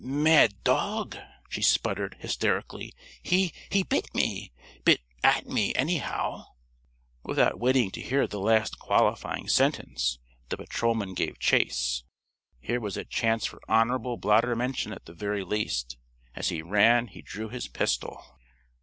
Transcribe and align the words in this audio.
"Mad 0.03 0.55
dog!" 0.63 1.15
she 1.47 1.61
sputtered, 1.61 2.15
hysterically. 2.19 2.91
"He 3.21 3.53
he 3.69 3.83
bit 3.83 4.15
me! 4.15 4.51
Bit 4.83 5.01
at 5.23 5.45
me, 5.45 5.75
anyhow!" 5.75 6.53
Without 7.21 7.59
waiting 7.59 7.91
to 7.91 8.01
hear 8.01 8.25
the 8.25 8.39
last 8.39 8.79
qualifying 8.79 9.47
sentence, 9.47 10.17
the 10.49 10.57
patrolman 10.57 11.13
gave 11.13 11.37
chase. 11.37 12.01
Here 12.59 12.79
was 12.79 12.97
a 12.97 13.05
chance 13.05 13.45
for 13.45 13.61
honorable 13.67 14.17
blotter 14.17 14.55
mention 14.55 14.91
at 14.91 15.05
the 15.05 15.13
very 15.13 15.43
least. 15.43 15.97
As 16.35 16.49
he 16.49 16.63
ran 16.63 17.05
he 17.05 17.21
drew 17.21 17.49
his 17.49 17.67
pistol. 17.67 18.23